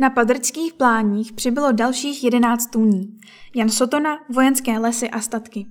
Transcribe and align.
Na 0.00 0.10
padrčských 0.10 0.74
pláních 0.74 1.32
přibylo 1.32 1.72
dalších 1.72 2.24
11 2.24 2.66
tůní. 2.66 3.18
Jan 3.54 3.68
Sotona, 3.68 4.18
vojenské 4.34 4.78
lesy 4.78 5.10
a 5.10 5.20
statky. 5.20 5.66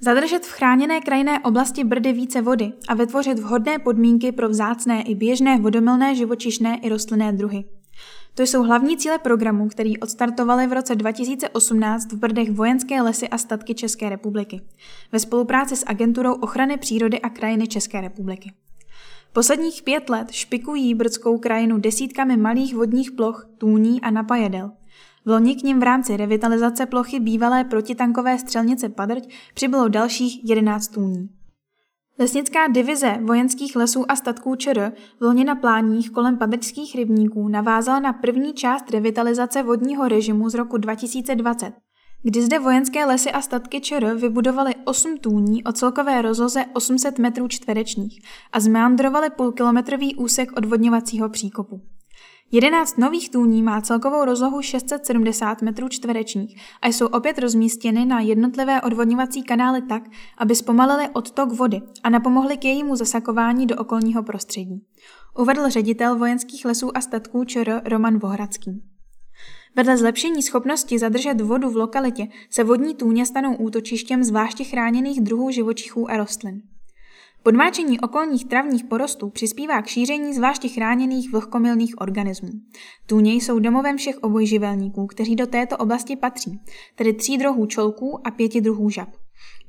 Zadržet 0.00 0.46
v 0.46 0.50
chráněné 0.50 1.00
krajinné 1.00 1.40
oblasti 1.40 1.84
Brdy 1.84 2.12
více 2.12 2.42
vody 2.42 2.72
a 2.88 2.94
vytvořit 2.94 3.38
vhodné 3.38 3.78
podmínky 3.78 4.32
pro 4.32 4.48
vzácné 4.48 5.02
i 5.02 5.14
běžné 5.14 5.58
vodomilné 5.58 6.14
živočišné 6.14 6.78
i 6.82 6.88
rostlinné 6.88 7.32
druhy. 7.32 7.64
To 8.34 8.42
jsou 8.42 8.62
hlavní 8.62 8.96
cíle 8.96 9.18
programu, 9.18 9.68
který 9.68 9.98
odstartovali 9.98 10.66
v 10.66 10.72
roce 10.72 10.94
2018 10.94 12.12
v 12.12 12.16
Brdech 12.16 12.50
vojenské 12.50 13.02
lesy 13.02 13.28
a 13.28 13.38
statky 13.38 13.74
České 13.74 14.08
republiky 14.08 14.60
ve 15.12 15.18
spolupráci 15.18 15.76
s 15.76 15.86
Agenturou 15.86 16.32
ochrany 16.32 16.76
přírody 16.76 17.20
a 17.20 17.28
krajiny 17.28 17.66
České 17.66 18.00
republiky. 18.00 18.52
Posledních 19.38 19.82
pět 19.82 20.10
let 20.10 20.30
špikují 20.30 20.94
brdskou 20.94 21.38
krajinu 21.38 21.78
desítkami 21.78 22.36
malých 22.36 22.74
vodních 22.74 23.12
ploch, 23.12 23.48
tůní 23.58 24.00
a 24.00 24.10
napajedel. 24.10 24.70
V 25.24 25.30
loni 25.30 25.56
k 25.56 25.62
ním 25.62 25.80
v 25.80 25.82
rámci 25.82 26.16
revitalizace 26.16 26.86
plochy 26.86 27.20
bývalé 27.20 27.64
protitankové 27.64 28.38
střelnice 28.38 28.88
Padrť 28.88 29.28
přibylo 29.54 29.88
dalších 29.88 30.40
11 30.44 30.88
tůní. 30.88 31.28
Lesnická 32.18 32.68
divize 32.68 33.18
vojenských 33.22 33.76
lesů 33.76 34.10
a 34.10 34.16
statků 34.16 34.56
ČR 34.56 34.92
v 35.18 35.24
loni 35.24 35.44
na 35.44 35.54
pláních 35.54 36.10
kolem 36.10 36.38
padrčských 36.38 36.94
rybníků 36.94 37.48
navázala 37.48 38.00
na 38.00 38.12
první 38.12 38.52
část 38.54 38.90
revitalizace 38.90 39.62
vodního 39.62 40.08
režimu 40.08 40.48
z 40.48 40.54
roku 40.54 40.76
2020, 40.76 41.72
kdy 42.22 42.42
zde 42.42 42.58
vojenské 42.58 43.04
lesy 43.04 43.32
a 43.32 43.40
statky 43.40 43.80
ČR 43.80 44.14
vybudovaly 44.14 44.74
8 44.84 45.16
tůní 45.18 45.64
o 45.64 45.72
celkové 45.72 46.22
rozloze 46.22 46.64
800 46.72 47.18
metrů 47.18 47.48
čtverečních 47.48 48.22
a 48.52 48.60
zmeandrovali 48.60 49.30
půlkilometrový 49.30 50.14
úsek 50.14 50.52
odvodňovacího 50.56 51.28
příkopu. 51.28 51.80
11 52.52 52.98
nových 52.98 53.30
tůní 53.30 53.62
má 53.62 53.80
celkovou 53.80 54.24
rozlohu 54.24 54.62
670 54.62 55.62
metrů 55.62 55.88
čtverečních 55.88 56.60
a 56.82 56.88
jsou 56.88 57.06
opět 57.06 57.38
rozmístěny 57.38 58.06
na 58.06 58.20
jednotlivé 58.20 58.82
odvodňovací 58.82 59.42
kanály 59.42 59.82
tak, 59.82 60.02
aby 60.38 60.54
zpomalili 60.54 61.08
odtok 61.08 61.52
vody 61.52 61.80
a 62.02 62.10
napomohly 62.10 62.56
k 62.56 62.64
jejímu 62.64 62.96
zasakování 62.96 63.66
do 63.66 63.76
okolního 63.76 64.22
prostředí. 64.22 64.82
Uvedl 65.38 65.68
ředitel 65.68 66.18
vojenských 66.18 66.64
lesů 66.64 66.96
a 66.96 67.00
statků 67.00 67.44
ČR 67.44 67.82
Roman 67.84 68.18
Vohradský. 68.18 68.82
Vedle 69.76 69.96
zlepšení 69.96 70.42
schopnosti 70.42 70.98
zadržet 70.98 71.40
vodu 71.40 71.70
v 71.70 71.76
lokalitě 71.76 72.26
se 72.50 72.64
vodní 72.64 72.94
tůně 72.94 73.26
stanou 73.26 73.56
útočištěm 73.56 74.24
zvláště 74.24 74.64
chráněných 74.64 75.20
druhů 75.20 75.50
živočichů 75.50 76.10
a 76.10 76.16
rostlin. 76.16 76.62
Podmáčení 77.42 78.00
okolních 78.00 78.44
travních 78.44 78.84
porostů 78.84 79.30
přispívá 79.30 79.82
k 79.82 79.86
šíření 79.86 80.34
zvláště 80.34 80.68
chráněných 80.68 81.32
vlhkomilných 81.32 82.00
organismů. 82.00 82.48
Tůně 83.06 83.34
jsou 83.34 83.58
domovem 83.58 83.96
všech 83.96 84.18
obojživelníků, 84.18 85.06
kteří 85.06 85.36
do 85.36 85.46
této 85.46 85.76
oblasti 85.76 86.16
patří, 86.16 86.60
tedy 86.94 87.12
tří 87.12 87.38
druhů 87.38 87.66
čolků 87.66 88.26
a 88.26 88.30
pěti 88.30 88.60
druhů 88.60 88.90
žab. 88.90 89.08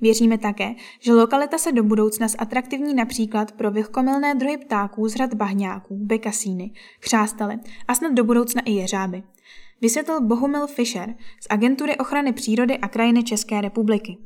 Věříme 0.02 0.38
také, 0.38 0.76
že 1.00 1.14
lokalita 1.14 1.58
se 1.58 1.72
do 1.72 1.84
budoucna 1.84 2.28
zatraktivní 2.28 2.94
například 2.94 3.52
pro 3.52 3.72
vlhkomilné 3.72 4.36
druhy 4.36 4.58
ptáků 4.58 5.08
z 5.08 5.16
řad 5.16 5.34
bahňáků, 5.34 5.98
bekasíny, 6.06 6.72
chřástale 7.00 7.60
a 7.88 7.96
snad 7.96 8.14
do 8.14 8.24
budoucna 8.24 8.62
i 8.66 8.72
jeřáby. 8.72 9.24
Vysvětlil 9.82 10.22
Bohumil 10.22 10.68
Fischer 10.68 11.16
z 11.42 11.48
Agentury 11.50 11.98
ochrany 11.98 12.34
přírody 12.34 12.78
a 12.78 12.88
krajiny 12.88 13.24
České 13.24 13.62
republiky. 13.62 14.18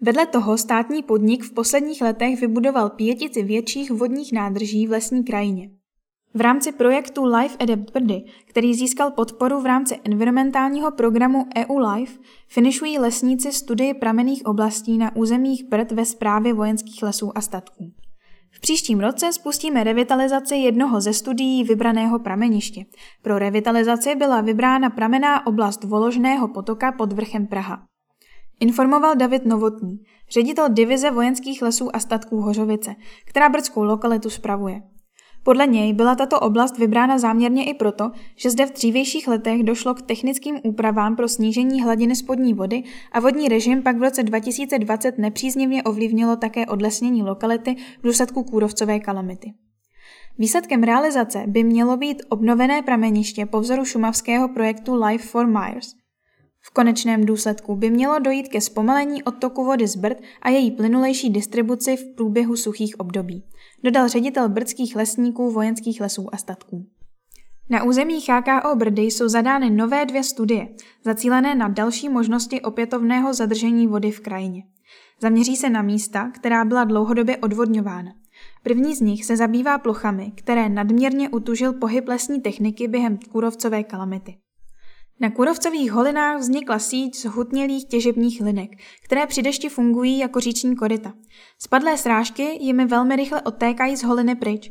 Vedle 0.00 0.26
toho 0.26 0.58
státní 0.58 1.02
podnik 1.02 1.42
v 1.42 1.54
posledních 1.54 2.02
letech 2.02 2.40
vybudoval 2.40 2.90
pětici 2.90 3.42
větších 3.42 3.90
vodních 3.90 4.32
nádrží 4.32 4.86
v 4.86 4.90
lesní 4.90 5.24
krajině. 5.24 5.70
V 6.34 6.40
rámci 6.40 6.72
projektu 6.72 7.24
Life 7.24 7.56
Adapt 7.60 7.90
Brdy, 7.92 8.24
který 8.44 8.74
získal 8.74 9.10
podporu 9.10 9.60
v 9.60 9.66
rámci 9.66 10.00
environmentálního 10.04 10.90
programu 10.90 11.46
EU 11.56 11.78
Life, 11.78 12.18
finišují 12.48 12.98
lesníci 12.98 13.52
studii 13.52 13.94
pramenných 13.94 14.46
oblastí 14.46 14.98
na 14.98 15.16
územích 15.16 15.64
Brd 15.64 15.92
ve 15.92 16.04
správě 16.04 16.54
vojenských 16.54 17.02
lesů 17.02 17.38
a 17.38 17.40
statků. 17.40 17.92
V 18.50 18.60
příštím 18.60 19.00
roce 19.00 19.32
spustíme 19.32 19.84
revitalizaci 19.84 20.54
jednoho 20.54 21.00
ze 21.00 21.12
studií 21.12 21.64
vybraného 21.64 22.18
prameniště. 22.18 22.84
Pro 23.22 23.38
revitalizaci 23.38 24.14
byla 24.14 24.40
vybrána 24.40 24.90
pramená 24.90 25.46
oblast 25.46 25.84
Voložného 25.84 26.48
potoka 26.48 26.92
pod 26.92 27.12
vrchem 27.12 27.46
Praha. 27.46 27.82
Informoval 28.60 29.16
David 29.16 29.44
Novotný, 29.46 29.98
ředitel 30.30 30.68
divize 30.68 31.10
vojenských 31.10 31.62
lesů 31.62 31.96
a 31.96 31.98
statků 31.98 32.40
Hořovice, 32.40 32.94
která 33.24 33.48
brdskou 33.48 33.84
lokalitu 33.84 34.30
spravuje. 34.30 34.82
Podle 35.44 35.66
něj 35.66 35.92
byla 35.92 36.14
tato 36.14 36.40
oblast 36.40 36.78
vybrána 36.78 37.18
záměrně 37.18 37.64
i 37.64 37.74
proto, 37.74 38.10
že 38.36 38.50
zde 38.50 38.66
v 38.66 38.72
dřívějších 38.72 39.28
letech 39.28 39.62
došlo 39.62 39.94
k 39.94 40.02
technickým 40.02 40.56
úpravám 40.64 41.16
pro 41.16 41.28
snížení 41.28 41.82
hladiny 41.82 42.16
spodní 42.16 42.54
vody 42.54 42.82
a 43.12 43.20
vodní 43.20 43.48
režim 43.48 43.82
pak 43.82 43.96
v 43.96 44.02
roce 44.02 44.22
2020 44.22 45.18
nepříznivě 45.18 45.82
ovlivnilo 45.82 46.36
také 46.36 46.66
odlesnění 46.66 47.22
lokality 47.22 47.74
v 47.74 48.02
důsledku 48.02 48.42
kůrovcové 48.42 49.00
kalamity. 49.00 49.52
Výsledkem 50.38 50.82
realizace 50.82 51.44
by 51.46 51.64
mělo 51.64 51.96
být 51.96 52.22
obnovené 52.28 52.82
prameniště 52.82 53.46
po 53.46 53.60
vzoru 53.60 53.84
šumavského 53.84 54.48
projektu 54.48 55.04
Life 55.04 55.28
for 55.28 55.46
Myers– 55.46 55.94
v 56.62 56.70
konečném 56.70 57.24
důsledku 57.24 57.76
by 57.76 57.90
mělo 57.90 58.18
dojít 58.18 58.48
ke 58.48 58.60
zpomalení 58.60 59.22
odtoku 59.22 59.64
vody 59.64 59.88
z 59.88 59.96
Brd 59.96 60.18
a 60.42 60.50
její 60.50 60.70
plynulejší 60.70 61.30
distribuci 61.30 61.96
v 61.96 62.14
průběhu 62.14 62.56
suchých 62.56 63.00
období, 63.00 63.44
dodal 63.84 64.08
ředitel 64.08 64.48
brdských 64.48 64.96
lesníků 64.96 65.50
vojenských 65.50 66.00
lesů 66.00 66.34
a 66.34 66.36
statků. 66.36 66.86
Na 67.70 67.82
území 67.82 68.20
HKO 68.20 68.76
Brdy 68.76 69.02
jsou 69.02 69.28
zadány 69.28 69.70
nové 69.70 70.06
dvě 70.06 70.24
studie, 70.24 70.68
zacílené 71.04 71.54
na 71.54 71.68
další 71.68 72.08
možnosti 72.08 72.60
opětovného 72.60 73.34
zadržení 73.34 73.86
vody 73.86 74.10
v 74.10 74.20
krajině. 74.20 74.62
Zaměří 75.20 75.56
se 75.56 75.70
na 75.70 75.82
místa, 75.82 76.30
která 76.34 76.64
byla 76.64 76.84
dlouhodobě 76.84 77.36
odvodňována. 77.36 78.12
První 78.62 78.94
z 78.94 79.00
nich 79.00 79.24
se 79.24 79.36
zabývá 79.36 79.78
plochami, 79.78 80.32
které 80.34 80.68
nadměrně 80.68 81.28
utužil 81.28 81.72
pohyb 81.72 82.08
lesní 82.08 82.40
techniky 82.40 82.88
během 82.88 83.18
kůrovcové 83.32 83.84
kalamity. 83.84 84.36
Na 85.22 85.30
kurovcových 85.30 85.92
holinách 85.92 86.38
vznikla 86.38 86.78
síť 86.78 87.16
zhutnělých 87.16 87.84
těžebních 87.84 88.40
linek, 88.40 88.70
které 89.04 89.26
při 89.26 89.42
dešti 89.42 89.68
fungují 89.68 90.18
jako 90.18 90.40
říční 90.40 90.76
koryta. 90.76 91.12
Spadlé 91.58 91.98
srážky 91.98 92.58
jimi 92.60 92.84
velmi 92.84 93.16
rychle 93.16 93.42
odtékají 93.42 93.96
z 93.96 94.04
holiny 94.04 94.34
pryč. 94.34 94.70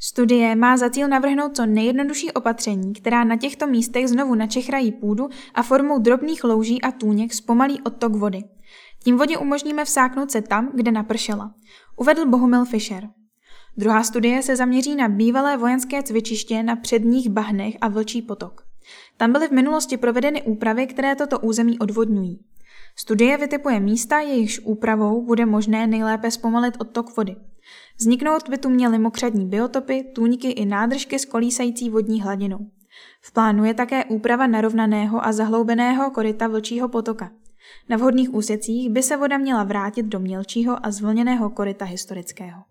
Studie 0.00 0.56
má 0.56 0.76
za 0.76 0.90
cíl 0.90 1.08
navrhnout 1.08 1.56
co 1.56 1.66
nejjednodušší 1.66 2.32
opatření, 2.32 2.92
která 2.92 3.24
na 3.24 3.36
těchto 3.36 3.66
místech 3.66 4.08
znovu 4.08 4.34
načechrají 4.34 4.92
půdu 4.92 5.28
a 5.54 5.62
formou 5.62 5.98
drobných 5.98 6.44
louží 6.44 6.82
a 6.82 6.90
tůněk 6.90 7.34
zpomalí 7.34 7.80
odtok 7.80 8.16
vody. 8.16 8.42
Tím 9.04 9.16
vodě 9.16 9.38
umožníme 9.38 9.84
vsáknout 9.84 10.30
se 10.30 10.42
tam, 10.42 10.70
kde 10.74 10.90
napršela, 10.90 11.54
uvedl 11.96 12.26
Bohumil 12.26 12.64
Fischer. 12.64 13.08
Druhá 13.76 14.02
studie 14.02 14.42
se 14.42 14.56
zaměří 14.56 14.96
na 14.96 15.08
bývalé 15.08 15.56
vojenské 15.56 16.02
cvičiště 16.02 16.62
na 16.62 16.76
předních 16.76 17.28
bahnech 17.28 17.74
a 17.80 17.88
vlčí 17.88 18.22
potok. 18.22 18.67
Tam 19.16 19.32
byly 19.32 19.48
v 19.48 19.52
minulosti 19.52 19.96
provedeny 19.96 20.42
úpravy, 20.42 20.86
které 20.86 21.16
toto 21.16 21.38
území 21.38 21.78
odvodňují. 21.78 22.40
Studie 22.96 23.36
vytipuje 23.36 23.80
místa, 23.80 24.20
jejichž 24.20 24.60
úpravou 24.64 25.26
bude 25.26 25.46
možné 25.46 25.86
nejlépe 25.86 26.30
zpomalit 26.30 26.74
odtok 26.78 27.16
vody. 27.16 27.36
Vzniknout 28.00 28.48
by 28.48 28.58
tu 28.58 28.68
měly 28.68 28.98
mokřadní 28.98 29.46
biotopy, 29.46 30.04
tůňky 30.14 30.50
i 30.50 30.66
nádržky 30.66 31.18
s 31.18 31.24
kolísající 31.24 31.90
vodní 31.90 32.22
hladinou. 32.22 32.58
V 33.20 33.32
plánu 33.32 33.64
je 33.64 33.74
také 33.74 34.04
úprava 34.04 34.46
narovnaného 34.46 35.26
a 35.26 35.32
zahloubeného 35.32 36.10
koryta 36.10 36.48
vlčího 36.48 36.88
potoka. 36.88 37.30
Na 37.88 37.96
vhodných 37.96 38.34
úsecích 38.34 38.90
by 38.90 39.02
se 39.02 39.16
voda 39.16 39.38
měla 39.38 39.64
vrátit 39.64 40.06
do 40.06 40.18
mělčího 40.20 40.86
a 40.86 40.90
zvlněného 40.90 41.50
koryta 41.50 41.84
historického. 41.84 42.62